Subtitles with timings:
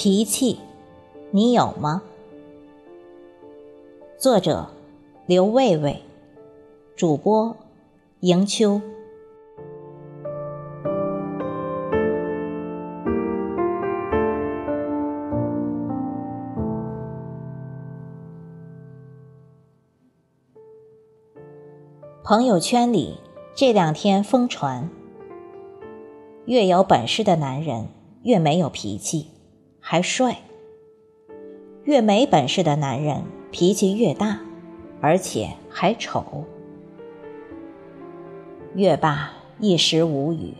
[0.00, 0.60] 脾气，
[1.32, 2.04] 你有吗？
[4.16, 4.70] 作者：
[5.26, 6.04] 刘卫卫，
[6.94, 7.56] 主播：
[8.20, 8.80] 迎秋。
[22.22, 23.18] 朋友圈里
[23.52, 24.88] 这两天疯传，
[26.44, 27.88] 越有本事的男人
[28.22, 29.26] 越没有脾气。
[29.90, 30.42] 还帅，
[31.84, 34.38] 越没本事的男人脾气越大，
[35.00, 36.44] 而且还丑。
[38.74, 40.52] 月霸一时无语，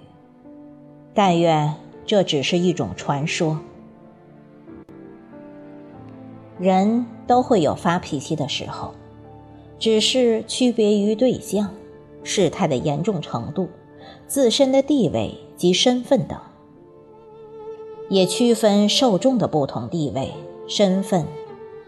[1.12, 1.74] 但愿
[2.06, 3.60] 这只是一种传说。
[6.58, 8.94] 人都会有发脾气的时候，
[9.78, 11.74] 只是区别于对象、
[12.24, 13.68] 事态的严重程度、
[14.26, 16.40] 自身的地位及身份等。
[18.08, 20.32] 也区分受众的不同地位、
[20.66, 21.26] 身份、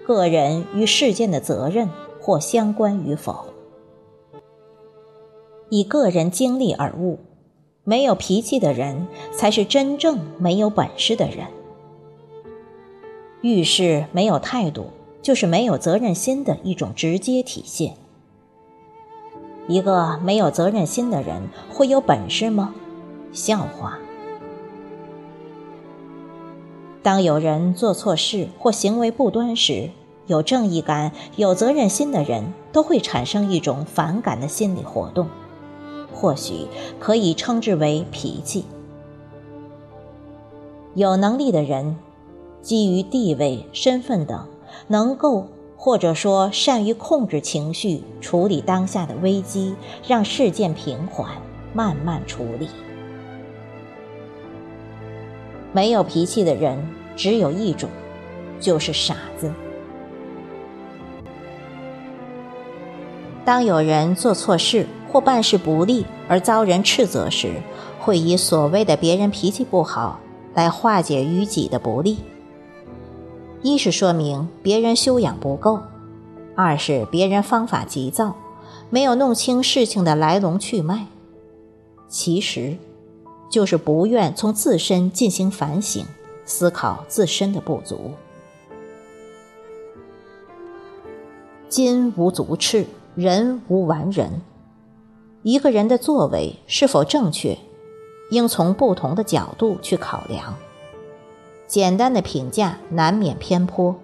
[0.06, 1.88] 个人与事件的责任
[2.20, 3.46] 或相关与否。
[5.70, 7.18] 以个人经历而悟，
[7.84, 11.46] 没有脾气的人才是真正没有本事的人。
[13.40, 14.86] 遇事没有态度，
[15.22, 17.96] 就是没有责任心的一种直接体现。
[19.68, 22.74] 一个没有责任心的人会有本事吗？
[23.32, 23.98] 笑话。
[27.02, 29.90] 当有人做错事或行为不端时，
[30.26, 35.26] 有正义感、有责任心的人都会产生一种反感的心理活动，
[36.12, 36.66] 或许
[36.98, 38.64] 可以称之为脾气。
[40.94, 41.96] 有能力的人，
[42.60, 44.46] 基于地位、身份等，
[44.88, 49.74] 能够或者说善于控制情绪，处理当下的危机，
[50.06, 51.30] 让事件平缓，
[51.72, 52.68] 慢慢处理。
[55.72, 56.78] 没有脾气的人
[57.14, 57.88] 只有一种，
[58.58, 59.52] 就是傻子。
[63.44, 67.54] 当有人做错事或办事不力而遭人斥责时，
[67.98, 70.20] 会以所谓的别人脾气不好
[70.54, 72.18] 来化解于己的不利。
[73.62, 75.80] 一是说明别人修养不够，
[76.54, 78.34] 二是别人方法急躁，
[78.88, 81.06] 没有弄清事情的来龙去脉。
[82.08, 82.76] 其实。
[83.50, 86.06] 就是不愿从自身进行反省，
[86.46, 88.12] 思考自身的不足。
[91.68, 94.40] 金无足赤，人无完人。
[95.42, 97.58] 一个人的作为是否正确，
[98.30, 100.56] 应从不同的角度去考量。
[101.66, 103.96] 简单的评价难免偏颇。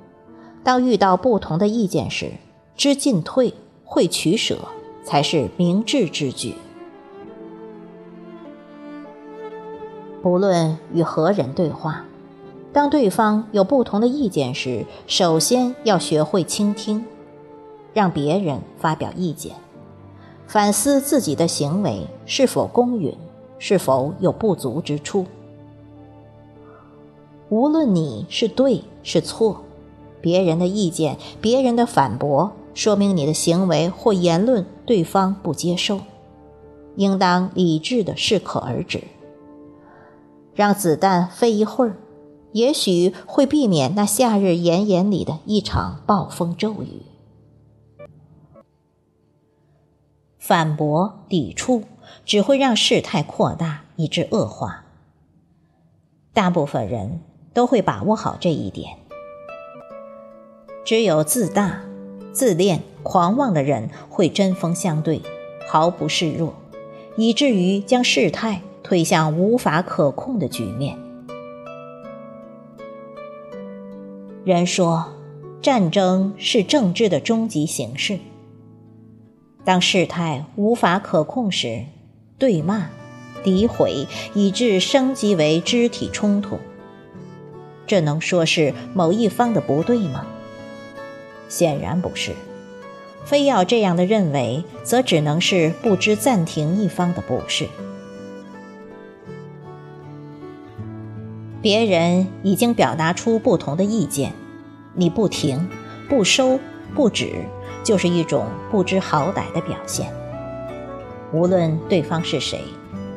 [0.64, 2.32] 当遇到不同的意见时，
[2.76, 4.58] 知进退，会取舍，
[5.04, 6.54] 才是明智之举。
[10.26, 12.04] 无论与何人对话，
[12.72, 17.04] 当对方有不同的意见时，首先要学会倾听，
[17.94, 19.54] 让别人发表意见，
[20.48, 23.16] 反思自己的行为是否公允，
[23.60, 25.26] 是否有不足之处。
[27.48, 29.62] 无论你是对是错，
[30.20, 36.00] 别人的意见、别人的反驳，说明你的行为或言论对方不接受，
[36.96, 39.04] 应当理智的适可而止。
[40.56, 41.96] 让子弹飞一会儿，
[42.52, 47.02] 也许会避免那夏日炎炎里的一场暴风骤雨。
[50.38, 51.82] 反驳、抵触
[52.24, 54.84] 只会让事态扩大，以致恶化。
[56.32, 57.20] 大部分人
[57.52, 58.96] 都会把握好这一点。
[60.84, 61.82] 只有自大、
[62.32, 65.20] 自恋、狂妄的人会针锋相对，
[65.68, 66.54] 毫不示弱，
[67.16, 68.62] 以至于将事态。
[68.86, 70.96] 推向无法可控的局面。
[74.44, 75.06] 人说，
[75.60, 78.20] 战争是政治的终极形式。
[79.64, 81.86] 当事态无法可控时，
[82.38, 82.90] 对骂、
[83.42, 86.58] 诋毁，以致升级为肢体冲突，
[87.88, 90.24] 这能说是某一方的不对吗？
[91.48, 92.30] 显然不是。
[93.24, 97.66] 非要这样的认为，则只能是不知暂停一方的不是。
[101.66, 104.32] 别人已经表达出不同的意见，
[104.94, 105.68] 你不停、
[106.08, 106.60] 不收、
[106.94, 107.44] 不止，
[107.82, 110.06] 就是一种不知好歹的表现。
[111.32, 112.60] 无论对方是谁，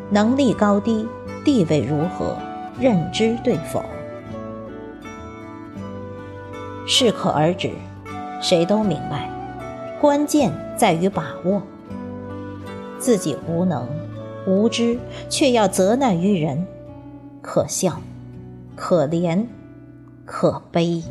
[0.10, 1.07] 能力高低、
[1.46, 2.36] 地位如何、
[2.80, 3.84] 认知对否，
[6.88, 7.69] 适可而止，
[8.42, 9.30] 谁都明白。
[10.02, 11.62] 关键在于把握。
[12.98, 13.88] 自己无能、
[14.48, 14.98] 无知，
[15.30, 16.66] 却要责难于人，
[17.44, 18.02] 可笑。
[18.80, 19.46] 可怜，
[20.26, 21.04] 可悲。